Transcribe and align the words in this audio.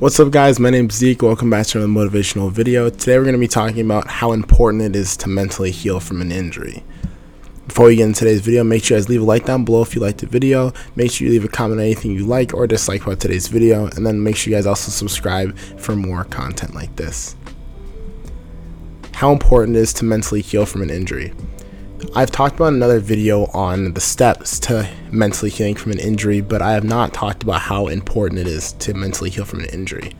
What's 0.00 0.20
up, 0.20 0.30
guys? 0.30 0.60
My 0.60 0.70
name's 0.70 0.94
Zeke. 0.94 1.22
Welcome 1.22 1.50
back 1.50 1.66
to 1.66 1.82
another 1.82 2.08
motivational 2.08 2.52
video. 2.52 2.88
Today, 2.88 3.18
we're 3.18 3.24
going 3.24 3.32
to 3.32 3.40
be 3.40 3.48
talking 3.48 3.80
about 3.80 4.06
how 4.06 4.30
important 4.30 4.84
it 4.84 4.94
is 4.94 5.16
to 5.16 5.28
mentally 5.28 5.72
heal 5.72 5.98
from 5.98 6.20
an 6.20 6.30
injury. 6.30 6.84
Before 7.66 7.86
we 7.86 7.96
get 7.96 8.04
into 8.04 8.20
today's 8.20 8.40
video, 8.40 8.62
make 8.62 8.84
sure 8.84 8.96
you 8.96 9.02
guys 9.02 9.08
leave 9.08 9.22
a 9.22 9.24
like 9.24 9.46
down 9.46 9.64
below 9.64 9.82
if 9.82 9.96
you 9.96 10.00
liked 10.00 10.18
the 10.18 10.26
video. 10.26 10.72
Make 10.94 11.10
sure 11.10 11.26
you 11.26 11.32
leave 11.32 11.44
a 11.44 11.48
comment 11.48 11.80
on 11.80 11.84
anything 11.84 12.12
you 12.12 12.26
like 12.26 12.54
or 12.54 12.68
dislike 12.68 13.02
about 13.02 13.18
today's 13.18 13.48
video, 13.48 13.86
and 13.86 14.06
then 14.06 14.22
make 14.22 14.36
sure 14.36 14.52
you 14.52 14.56
guys 14.56 14.66
also 14.66 14.92
subscribe 14.92 15.58
for 15.58 15.96
more 15.96 16.22
content 16.22 16.76
like 16.76 16.94
this. 16.94 17.34
How 19.14 19.32
important 19.32 19.76
it 19.76 19.80
is 19.80 19.92
to 19.94 20.04
mentally 20.04 20.42
heal 20.42 20.64
from 20.64 20.82
an 20.82 20.90
injury. 20.90 21.32
I've 22.14 22.30
talked 22.30 22.54
about 22.54 22.72
another 22.72 23.00
video 23.00 23.46
on 23.46 23.92
the 23.92 24.00
steps 24.00 24.60
to 24.60 24.88
mentally 25.10 25.50
healing 25.50 25.74
from 25.74 25.92
an 25.92 25.98
injury, 25.98 26.40
but 26.40 26.62
I 26.62 26.72
have 26.72 26.84
not 26.84 27.12
talked 27.12 27.42
about 27.42 27.60
how 27.60 27.88
important 27.88 28.40
it 28.40 28.46
is 28.46 28.72
to 28.74 28.94
mentally 28.94 29.30
heal 29.30 29.44
from 29.44 29.60
an 29.60 29.66
injury. 29.66 30.12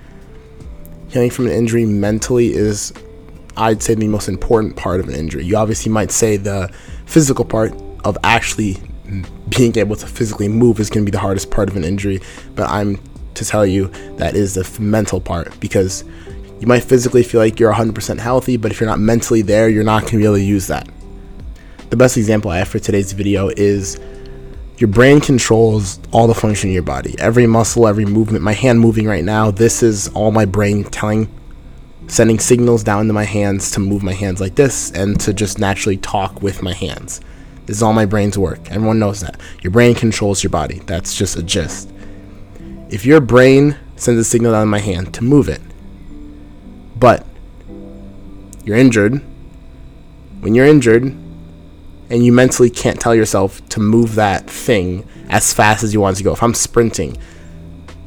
Healing 1.09 1.31
from 1.31 1.47
an 1.47 1.53
injury 1.53 1.87
mentally 1.87 2.53
is, 2.53 2.93
I'd 3.57 3.83
say, 3.83 3.95
the 3.95 4.09
most 4.09 4.29
important 4.29 4.77
part 4.77 4.99
of 4.99 5.09
an 5.09 5.15
injury. 5.15 5.45
You 5.45 5.57
obviously 5.57 5.93
might 5.93 6.11
say 6.11 6.37
the 6.37 6.69
physical 7.07 7.45
part 7.45 7.73
of 8.05 8.19
actually 8.25 8.77
being 9.49 9.77
able 9.79 9.95
to 9.97 10.07
physically 10.07 10.49
move 10.49 10.81
is 10.81 10.91
going 10.91 11.07
to 11.07 11.11
be 11.11 11.15
the 11.15 11.21
hardest 11.21 11.51
part 11.51 11.69
of 11.69 11.77
an 11.77 11.85
injury, 11.85 12.21
but 12.57 12.69
I'm 12.69 13.01
to 13.35 13.45
tell 13.45 13.65
you 13.65 13.87
that 14.17 14.35
is 14.35 14.55
the 14.55 14.83
mental 14.83 15.21
part 15.21 15.59
because 15.61 16.03
you 16.59 16.67
might 16.67 16.83
physically 16.83 17.23
feel 17.23 17.41
like 17.41 17.61
you're 17.61 17.73
100% 17.73 18.19
healthy, 18.19 18.57
but 18.57 18.73
if 18.73 18.81
you're 18.81 18.89
not 18.89 18.99
mentally 18.99 19.43
there, 19.43 19.69
you're 19.69 19.85
not 19.85 20.03
going 20.03 20.11
to 20.13 20.19
be 20.19 20.25
able 20.25 20.35
to 20.35 20.43
use 20.43 20.67
that. 20.67 20.89
The 21.91 21.97
best 21.97 22.19
example 22.19 22.51
I 22.51 22.59
have 22.59 22.69
for 22.69 22.79
today's 22.79 23.13
video 23.13 23.49
is 23.49 23.99
your 24.77 24.89
brain 24.89 25.21
controls 25.21 25.99
all 26.13 26.27
the 26.27 26.35
function 26.35 26.69
of 26.69 26.75
your 26.75 26.83
body. 26.83 27.15
Every 27.19 27.47
muscle, 27.47 27.89
every 27.89 28.05
movement, 28.05 28.45
my 28.45 28.53
hand 28.53 28.79
moving 28.79 29.07
right 29.07 29.25
now, 29.25 29.51
this 29.51 29.83
is 29.83 30.09
all 30.09 30.31
my 30.31 30.45
brain 30.45 30.85
telling 30.85 31.33
sending 32.07 32.39
signals 32.39 32.85
down 32.85 33.07
to 33.07 33.13
my 33.15 33.25
hands 33.25 33.71
to 33.71 33.81
move 33.81 34.03
my 34.03 34.13
hands 34.13 34.39
like 34.41 34.55
this 34.55 34.91
and 34.93 35.19
to 35.21 35.33
just 35.33 35.59
naturally 35.59 35.97
talk 35.97 36.43
with 36.43 36.63
my 36.63 36.75
hands. 36.75 37.23
This 37.65 37.79
is 37.79 37.83
all 37.83 37.95
my 37.95 38.07
brain's 38.07 38.37
work. 38.37 38.71
Everyone 38.71 38.99
knows 38.99 39.21
that. 39.21 39.41
Your 39.63 39.71
brain 39.71 39.95
controls 39.95 40.43
your 40.43 40.51
body. 40.51 40.81
That's 40.81 41.15
just 41.15 41.37
a 41.37 41.43
gist. 41.43 41.91
If 42.91 43.07
your 43.07 43.21
brain 43.21 43.77
sends 43.97 44.21
a 44.21 44.25
signal 44.25 44.53
down 44.53 44.69
my 44.69 44.79
hand 44.79 45.15
to 45.15 45.25
move 45.25 45.49
it, 45.49 45.61
but 46.97 47.27
you're 48.65 48.77
injured, 48.77 49.23
when 50.41 50.55
you're 50.55 50.67
injured, 50.67 51.15
and 52.11 52.25
you 52.25 52.33
mentally 52.33 52.71
can't 52.71 53.01
tell 53.01 53.15
yourself 53.15 53.67
to 53.71 53.81
move 53.81 54.15
that 54.15 54.49
thing 54.49 55.07
as 55.29 55.53
fast 55.53 55.85
as 55.85 55.93
you 55.93 56.01
want 56.01 56.17
to 56.17 56.25
go. 56.25 56.33
If 56.33 56.43
I'm 56.43 56.55
sprinting 56.55 57.17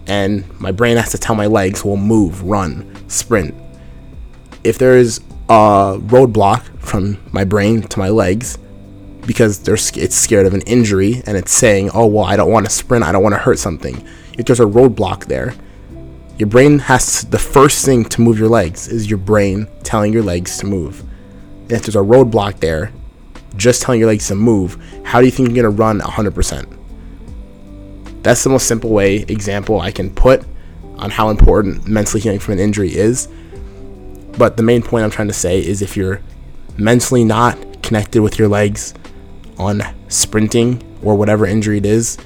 and 0.07 0.43
my 0.59 0.71
brain 0.71 0.97
has 0.97 1.11
to 1.11 1.17
tell 1.17 1.35
my 1.35 1.45
legs, 1.45 1.85
well, 1.85 1.97
move, 1.97 2.41
run, 2.43 2.95
sprint. 3.09 3.55
If 4.63 4.77
there 4.77 4.97
is 4.97 5.19
a 5.49 5.97
roadblock 5.99 6.79
from 6.79 7.17
my 7.31 7.43
brain 7.43 7.81
to 7.83 7.99
my 7.99 8.09
legs 8.09 8.57
because 9.25 9.67
it's 9.67 10.15
scared 10.15 10.45
of 10.47 10.53
an 10.53 10.61
injury 10.61 11.21
and 11.25 11.37
it's 11.37 11.51
saying, 11.51 11.91
oh, 11.93 12.07
well, 12.07 12.25
I 12.25 12.35
don't 12.35 12.51
want 12.51 12.65
to 12.65 12.71
sprint, 12.71 13.03
I 13.03 13.11
don't 13.11 13.23
want 13.23 13.35
to 13.35 13.39
hurt 13.39 13.59
something. 13.59 14.05
If 14.37 14.45
there's 14.45 14.59
a 14.59 14.65
roadblock 14.65 15.25
there, 15.25 15.53
your 16.37 16.47
brain 16.47 16.79
has 16.79 17.21
to, 17.21 17.29
the 17.29 17.37
first 17.37 17.85
thing 17.85 18.03
to 18.05 18.21
move 18.21 18.39
your 18.39 18.49
legs 18.49 18.87
is 18.87 19.09
your 19.09 19.19
brain 19.19 19.67
telling 19.83 20.11
your 20.11 20.23
legs 20.23 20.57
to 20.57 20.65
move. 20.65 21.01
And 21.63 21.73
if 21.73 21.83
there's 21.83 21.95
a 21.95 21.99
roadblock 21.99 22.59
there, 22.59 22.91
just 23.55 23.81
telling 23.81 23.99
your 23.99 24.09
legs 24.09 24.27
to 24.27 24.35
move, 24.35 24.77
how 25.03 25.19
do 25.19 25.25
you 25.25 25.31
think 25.31 25.49
you're 25.49 25.63
going 25.63 25.75
to 25.75 25.81
run 25.81 25.99
100%? 25.99 26.77
That's 28.23 28.43
the 28.43 28.49
most 28.49 28.67
simple 28.67 28.91
way 28.91 29.17
example 29.27 29.81
I 29.81 29.91
can 29.91 30.13
put 30.13 30.45
on 30.97 31.09
how 31.09 31.29
important 31.29 31.87
mentally 31.87 32.21
healing 32.21 32.39
from 32.39 32.53
an 32.53 32.59
injury 32.59 32.93
is. 32.93 33.27
But 34.37 34.57
the 34.57 34.63
main 34.63 34.81
point 34.81 35.03
I'm 35.03 35.11
trying 35.11 35.27
to 35.27 35.33
say 35.33 35.59
is 35.59 35.81
if 35.81 35.97
you're 35.97 36.21
mentally 36.77 37.23
not 37.23 37.83
connected 37.83 38.21
with 38.21 38.37
your 38.37 38.47
legs 38.47 38.93
on 39.57 39.81
sprinting 40.07 40.81
or 41.01 41.15
whatever 41.15 41.45
injury 41.45 41.79
it 41.79 41.85
is, 41.85 42.17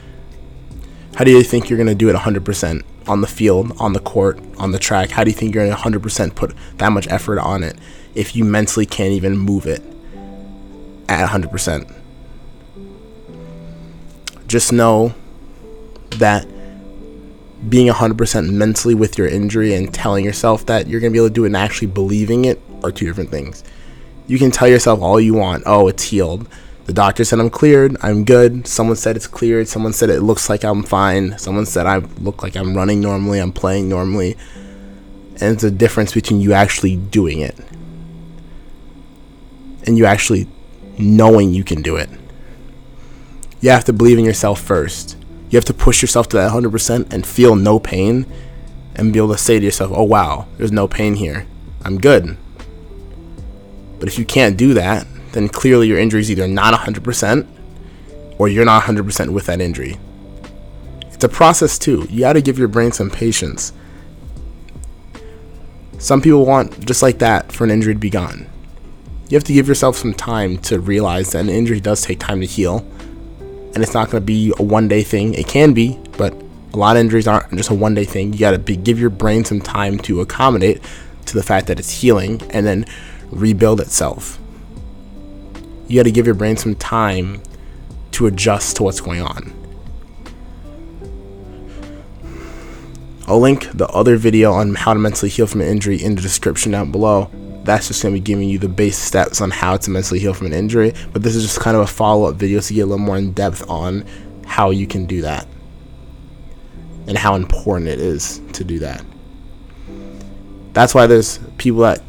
how 1.16 1.24
do 1.24 1.32
you 1.32 1.44
think 1.44 1.70
you're 1.70 1.78
going 1.78 1.88
to 1.88 1.96
do 1.96 2.10
it 2.10 2.16
100% 2.16 2.84
on 3.08 3.22
the 3.22 3.28
field, 3.28 3.72
on 3.80 3.94
the 3.94 4.02
court, 4.02 4.38
on 4.58 4.72
the 4.72 4.80
track? 4.80 5.12
How 5.12 5.24
do 5.24 5.30
you 5.30 5.36
think 5.36 5.56
you're 5.56 5.66
going 5.66 5.76
to 5.76 6.00
100% 6.00 6.36
put 6.36 6.54
that 6.78 6.92
much 6.92 7.08
effort 7.08 7.40
on 7.40 7.64
it 7.64 7.78
if 8.14 8.36
you 8.36 8.44
mentally 8.44 8.86
can't 8.86 9.14
even 9.14 9.38
move 9.38 9.66
it? 9.66 9.82
At 11.10 11.28
100%. 11.30 11.94
Just 14.48 14.72
know 14.72 15.14
that 16.18 16.48
being 17.70 17.92
100% 17.92 18.50
mentally 18.52 18.94
with 18.94 19.18
your 19.18 19.28
injury 19.28 19.74
and 19.74 19.94
telling 19.94 20.24
yourself 20.24 20.66
that 20.68 20.88
you're 20.88 21.00
going 21.00 21.12
to 21.12 21.14
be 21.14 21.20
able 21.20 21.30
to 21.30 21.34
do 21.34 21.44
it 21.44 21.48
and 21.48 21.58
actually 21.58 21.88
believing 21.88 22.46
it 22.46 22.62
are 22.84 22.92
two 22.92 23.06
different 23.06 23.32
things. 23.32 23.64
You 24.28 24.38
can 24.38 24.52
tell 24.52 24.68
yourself 24.68 25.02
all 25.02 25.20
you 25.20 25.34
want, 25.34 25.64
oh, 25.66 25.88
it's 25.88 26.04
healed. 26.04 26.48
The 26.86 26.94
doctor 26.94 27.24
said 27.24 27.40
I'm 27.40 27.50
cleared, 27.50 27.98
I'm 28.02 28.26
good. 28.26 28.68
Someone 28.68 28.96
said 28.96 29.16
it's 29.16 29.26
cleared. 29.26 29.68
Someone 29.68 29.94
said 29.94 30.12
it 30.12 30.22
looks 30.22 30.50
like 30.50 30.64
I'm 30.64 30.84
fine. 30.84 31.38
Someone 31.40 31.66
said 31.66 31.88
I 31.88 31.98
look 31.98 32.44
like 32.44 32.56
I'm 32.56 32.76
running 32.76 33.02
normally, 33.02 33.40
I'm 33.40 33.52
playing 33.52 33.90
normally. 33.90 34.38
And 35.42 35.56
it's 35.56 35.64
a 35.64 35.72
difference 35.72 36.14
between 36.14 36.40
you 36.42 36.54
actually 36.54 36.96
doing 36.96 37.40
it 37.40 37.58
and 39.86 39.98
you 39.98 40.06
actually 40.06 40.48
knowing 40.98 41.54
you 41.54 41.64
can 41.64 41.82
do 41.82 41.96
it. 41.96 42.10
You 43.62 43.70
have 43.72 43.86
to 43.86 43.94
believe 43.94 44.18
in 44.18 44.26
yourself 44.26 44.62
first. 44.62 45.18
You 45.50 45.58
have 45.58 45.66
to 45.66 45.74
push 45.74 46.02
yourself 46.02 46.30
to 46.30 46.38
that 46.38 46.52
100% 46.52 47.14
and 47.14 47.26
feel 47.26 47.56
no 47.56 47.80
pain 47.80 48.26
and 48.96 49.12
be 49.12 49.20
able 49.20 49.32
to 49.32 49.38
say 49.38 49.60
to 49.60 49.66
yourself, 49.66 49.92
oh 49.94 50.04
wow, 50.04 50.48
there's 50.58 50.72
no 50.72 50.88
pain 50.88 51.16
here. 51.16 51.48
I'm 51.84 52.00
good. 52.00 52.38
But 54.00 54.08
if 54.08 54.20
you 54.20 54.26
can't 54.26 54.58
do 54.58 54.74
that, 54.74 55.08
then 55.32 55.50
clearly 55.50 55.88
your 55.88 56.00
injury 56.00 56.22
is 56.22 56.32
either 56.32 56.48
not 56.48 56.74
100% 56.74 57.48
or 58.38 58.48
you're 58.48 58.66
not 58.66 58.84
100% 58.84 59.30
with 59.34 59.46
that 59.46 59.62
injury. 59.62 59.98
It's 61.12 61.24
a 61.24 61.30
process 61.30 61.80
too. 61.80 62.06
You 62.10 62.22
got 62.22 62.34
to 62.34 62.42
give 62.42 62.60
your 62.60 62.68
brain 62.68 62.92
some 62.92 63.10
patience. 63.10 63.72
Some 65.98 66.22
people 66.22 66.46
want 66.46 66.86
just 66.86 67.02
like 67.02 67.20
that 67.20 67.52
for 67.52 67.64
an 67.64 67.72
injury 67.72 67.94
to 67.94 68.00
be 68.00 68.10
gone 68.10 68.48
you 69.30 69.36
have 69.36 69.44
to 69.46 69.54
give 69.54 69.68
yourself 69.68 69.96
some 69.96 70.14
time 70.14 70.58
to 70.60 70.80
realize 70.80 71.32
that 71.32 71.40
an 71.40 71.50
injury 71.50 71.80
does 71.80 72.02
take 72.02 72.20
time 72.20 72.42
to 72.42 72.46
heal. 72.46 72.86
And 73.74 73.78
it's 73.78 73.94
not 73.94 74.10
going 74.10 74.22
to 74.22 74.26
be 74.26 74.54
a 74.58 74.64
one 74.64 74.88
day 74.88 75.02
thing. 75.02 75.34
It 75.34 75.48
can 75.48 75.74
be, 75.74 76.00
but 76.18 76.34
a 76.74 76.78
lot 76.78 76.96
of 76.96 77.02
injuries 77.02 77.28
aren't 77.28 77.52
just 77.52 77.72
a 77.72 77.74
one 77.74 77.96
day 77.96 78.06
thing. 78.06 78.34
You 78.34 78.40
got 78.40 78.66
to 78.66 78.76
give 78.76 79.00
your 79.00 79.10
brain 79.10 79.44
some 79.44 79.62
time 79.62 79.98
to 80.00 80.22
accommodate 80.22 80.82
to 81.26 81.34
the 81.34 81.44
fact 81.44 81.68
that 81.68 81.80
it's 81.80 82.02
healing 82.02 82.42
and 82.52 82.66
then 82.66 82.86
rebuild 83.32 83.82
itself. 83.82 84.40
You 85.88 86.00
got 86.00 86.04
to 86.04 86.12
give 86.12 86.28
your 86.28 86.36
brain 86.36 86.56
some 86.56 86.76
time 86.76 87.42
to 88.12 88.28
adjust 88.28 88.78
to 88.78 88.84
what's 88.84 89.02
going 89.02 89.22
on. 89.22 89.54
I'll 93.28 93.40
link 93.40 93.72
the 93.74 93.88
other 93.88 94.18
video 94.18 94.54
on 94.54 94.76
how 94.76 94.94
to 94.94 95.00
mentally 95.00 95.30
heal 95.30 95.48
from 95.48 95.62
an 95.62 95.68
injury 95.68 96.02
in 96.02 96.14
the 96.14 96.22
description 96.22 96.72
down 96.72 96.92
below 96.92 97.32
that's 97.66 97.88
just 97.88 98.04
going 98.04 98.14
to 98.14 98.22
be 98.22 98.24
giving 98.24 98.48
you 98.48 98.60
the 98.60 98.70
base 98.70 98.98
steps 98.98 99.42
on 99.42 99.52
how 99.52 99.76
to 99.76 99.90
mentally 99.90 100.20
heal 100.20 100.34
from 100.34 100.48
an 100.48 100.54
injury. 100.54 100.94
But 101.12 101.24
this 101.24 101.36
is 101.36 101.44
just 101.44 101.60
kind 101.60 101.76
of 101.76 101.84
a 101.84 101.88
follow 101.88 102.30
up 102.30 102.36
video 102.36 102.60
to 102.60 102.74
get 102.74 102.82
a 102.82 102.86
little 102.86 103.04
more 103.04 103.18
in 103.18 103.34
depth 103.34 103.68
on 103.70 104.06
how 104.46 104.70
you 104.70 104.88
can 104.88 105.06
do 105.06 105.22
that 105.22 105.48
and 107.08 107.18
how 107.18 107.36
important 107.36 107.90
it 107.90 108.00
is 108.00 108.42
to 108.54 108.64
do 108.64 108.80
that. 108.80 109.04
That's 110.74 110.94
why 110.94 111.08
there's 111.08 111.40
people 111.58 111.82
that 111.82 112.02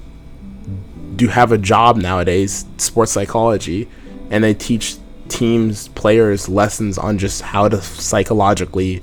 do 1.16 1.28
have 1.28 1.52
a 1.52 1.58
job 1.58 1.96
nowadays, 1.96 2.66
sports 2.76 3.12
psychology, 3.12 3.88
and 4.30 4.44
they 4.44 4.54
teach 4.54 4.96
teams, 5.28 5.88
players 5.88 6.48
lessons 6.48 6.98
on 6.98 7.18
just 7.18 7.42
how 7.42 7.68
to 7.68 7.80
psychologically 7.80 9.02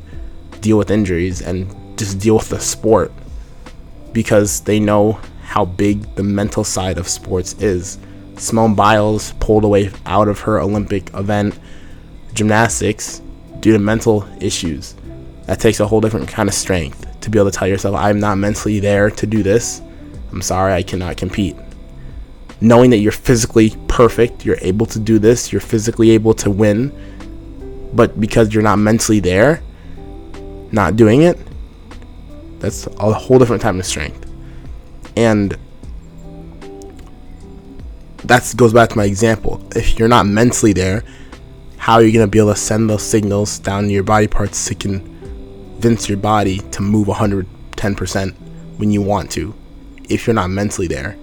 deal 0.62 0.78
with 0.78 0.91
injuries 0.91 1.41
and 1.41 1.97
just 1.97 2.20
deal 2.20 2.35
with 2.35 2.50
the 2.50 2.59
sport 2.59 3.12
because 4.14 4.61
they 4.61 4.79
know 4.79 5.20
how 5.53 5.66
big 5.66 6.02
the 6.16 6.23
mental 6.23 6.64
side 6.64 6.97
of 6.97 7.08
sports 7.08 7.53
is. 7.61 8.00
Simone 8.38 8.73
Biles 8.73 9.34
pulled 9.34 9.64
away 9.64 9.91
out 10.08 10.28
of 10.28 10.40
her 10.40 10.59
Olympic 10.59 11.14
event, 11.14 11.59
gymnastics, 12.34 13.22
due 13.59 13.72
to 13.73 13.78
mental 13.78 14.28
issues. 14.41 14.96
That 15.46 15.59
takes 15.59 15.79
a 15.79 15.85
whole 15.85 16.02
different 16.02 16.28
kind 16.28 16.50
of 16.50 16.55
strength 16.55 17.05
to 17.22 17.29
be 17.29 17.38
able 17.38 17.52
to 17.52 17.55
tell 17.55 17.67
yourself, 17.67 17.96
I'm 17.96 18.20
not 18.20 18.40
mentally 18.40 18.79
there 18.79 19.11
to 19.11 19.28
do 19.28 19.44
this. 19.44 19.79
I'm 20.32 20.41
sorry, 20.41 20.73
I 20.73 20.82
cannot 20.82 21.17
compete. 21.17 21.55
Knowing 22.59 22.90
that 22.90 22.97
you're 22.97 23.11
physically 23.11 23.76
perfect, 23.88 24.44
you're 24.44 24.58
able 24.61 24.88
to 24.88 24.97
do 24.97 25.20
this, 25.20 25.52
you're 25.52 25.61
physically 25.61 26.09
able 26.09 26.34
to 26.34 26.50
win, 26.50 26.91
but 27.94 28.20
because 28.20 28.55
you're 28.55 28.64
not 28.64 28.78
mentally 28.78 29.20
there, 29.20 29.61
not 30.72 30.96
doing 30.96 31.22
it, 31.22 31.38
that's 32.58 32.88
a 32.88 33.14
whole 33.14 33.38
different 33.38 33.61
type 33.61 33.76
of 33.76 33.85
strength. 33.85 34.33
And 35.16 35.58
that 38.24 38.54
goes 38.56 38.74
back 38.74 38.90
to 38.90 38.98
my 38.98 39.06
example. 39.06 39.62
If 39.76 40.00
you're 40.00 40.08
not 40.08 40.26
mentally 40.26 40.74
there, 40.74 41.04
how 41.78 41.96
are 41.96 42.04
you 42.04 42.14
going 42.14 42.26
to 42.26 42.32
be 42.32 42.40
able 42.40 42.54
to 42.54 42.60
send 42.60 42.90
those 42.90 43.04
signals 43.04 43.60
down 43.60 43.90
your 43.90 44.04
body 44.04 44.28
parts 44.28 44.66
to 44.68 44.76
convince 44.76 46.08
your 46.08 46.18
body 46.18 46.60
to 46.72 46.82
move 46.82 47.08
110% 47.08 47.48
110% 47.84 48.34
when 48.78 48.92
you 48.92 49.02
want 49.02 49.32
to 49.32 49.54
if 50.10 50.28
you're 50.28 50.34
not 50.34 50.50
mentally 50.50 50.88
there. 50.88 51.18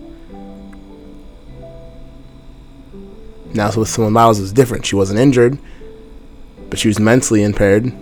Now, 3.52 3.70
so 3.70 3.80
with 3.80 3.88
Simone 3.88 4.12
Biles, 4.12 4.38
it 4.38 4.42
was 4.42 4.52
different. 4.52 4.86
She 4.86 4.94
wasn't 4.94 5.18
injured, 5.18 5.58
but 6.68 6.78
she 6.78 6.88
was 6.88 7.00
mentally 7.00 7.42
impaired. 7.42 7.92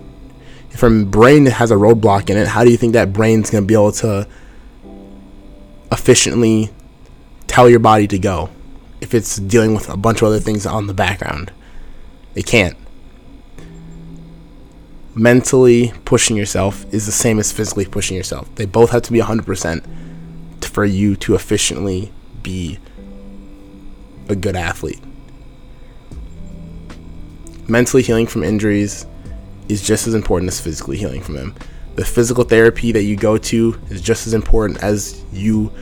If 0.70 0.80
her 0.80 1.04
brain 1.04 1.46
has 1.46 1.70
a 1.70 1.74
roadblock 1.74 2.28
in 2.28 2.36
it, 2.36 2.48
how 2.48 2.64
do 2.64 2.70
you 2.70 2.76
think 2.76 2.92
that 2.92 3.12
brain's 3.12 3.50
going 3.50 3.64
to 3.64 3.66
be 3.66 3.74
able 3.74 3.92
to 3.92 4.28
efficiently 5.90 6.70
tell 7.46 7.68
your 7.68 7.78
body 7.78 8.06
to 8.08 8.18
go 8.18 8.50
if 9.00 9.14
it's 9.14 9.36
dealing 9.36 9.74
with 9.74 9.88
a 9.88 9.96
bunch 9.96 10.22
of 10.22 10.28
other 10.28 10.40
things 10.40 10.66
on 10.66 10.86
the 10.86 10.94
background? 10.94 11.52
It 12.34 12.46
can't. 12.46 12.76
Mentally 15.14 15.92
pushing 16.04 16.36
yourself 16.36 16.84
is 16.94 17.06
the 17.06 17.12
same 17.12 17.38
as 17.38 17.50
physically 17.50 17.86
pushing 17.86 18.16
yourself. 18.16 18.54
They 18.54 18.66
both 18.66 18.90
have 18.90 19.02
to 19.02 19.12
be 19.12 19.18
100% 19.20 19.84
for 20.64 20.84
you 20.84 21.16
to 21.16 21.34
efficiently 21.34 22.12
be 22.42 22.78
a 24.28 24.36
good 24.36 24.54
athlete. 24.54 25.00
Mentally 27.66 28.02
healing 28.02 28.26
from 28.26 28.44
injuries 28.44 29.06
is 29.68 29.82
just 29.82 30.06
as 30.06 30.14
important 30.14 30.48
as 30.48 30.60
physically 30.60 30.96
healing 30.96 31.20
from 31.20 31.34
them. 31.34 31.54
The 31.98 32.04
physical 32.04 32.44
therapy 32.44 32.92
that 32.92 33.02
you 33.02 33.16
go 33.16 33.36
to 33.38 33.76
is 33.90 34.00
just 34.00 34.28
as 34.28 34.32
important 34.32 34.84
as 34.84 35.20
you 35.32 35.72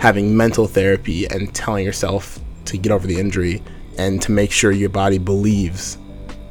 having 0.00 0.34
mental 0.34 0.66
therapy 0.66 1.26
and 1.26 1.54
telling 1.54 1.84
yourself 1.84 2.40
to 2.64 2.78
get 2.78 2.90
over 2.90 3.06
the 3.06 3.20
injury 3.20 3.62
and 3.98 4.22
to 4.22 4.32
make 4.32 4.50
sure 4.50 4.72
your 4.72 4.88
body 4.88 5.18
believes 5.18 5.98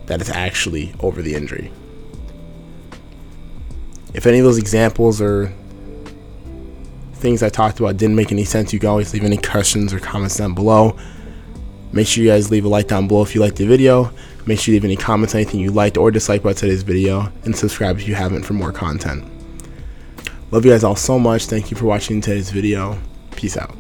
that 0.05 0.21
it's 0.21 0.29
actually 0.29 0.93
over 0.99 1.23
the 1.23 1.33
injury. 1.33 1.71
If 4.13 4.27
any 4.27 4.37
of 4.37 4.45
those 4.45 4.59
examples 4.59 5.19
or 5.19 5.51
things 7.13 7.41
I 7.41 7.49
talked 7.49 7.79
about 7.79 7.97
didn't 7.97 8.15
make 8.15 8.31
any 8.31 8.45
sense, 8.45 8.71
you 8.71 8.77
can 8.77 8.89
always 8.89 9.15
leave 9.15 9.23
any 9.23 9.37
questions 9.37 9.93
or 9.93 9.99
comments 9.99 10.37
down 10.37 10.53
below. 10.53 10.95
Make 11.97 12.05
sure 12.05 12.23
you 12.23 12.29
guys 12.29 12.51
leave 12.51 12.63
a 12.63 12.67
like 12.67 12.87
down 12.87 13.07
below 13.07 13.23
if 13.23 13.33
you 13.33 13.41
liked 13.41 13.55
the 13.55 13.65
video. 13.65 14.11
Make 14.45 14.59
sure 14.59 14.71
you 14.71 14.79
leave 14.79 14.85
any 14.85 14.95
comments 14.95 15.33
anything 15.33 15.59
you 15.59 15.71
liked 15.71 15.97
or 15.97 16.11
disliked 16.11 16.43
about 16.43 16.55
today's 16.55 16.83
video. 16.83 17.31
And 17.43 17.55
subscribe 17.55 17.97
if 17.97 18.07
you 18.07 18.13
haven't 18.13 18.43
for 18.43 18.53
more 18.53 18.71
content. 18.71 19.25
Love 20.51 20.63
you 20.63 20.69
guys 20.69 20.83
all 20.83 20.95
so 20.95 21.17
much. 21.17 21.47
Thank 21.47 21.71
you 21.71 21.75
for 21.75 21.85
watching 21.85 22.21
today's 22.21 22.51
video. 22.51 22.99
Peace 23.31 23.57
out. 23.57 23.75